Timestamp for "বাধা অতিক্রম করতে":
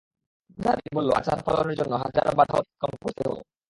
2.35-3.21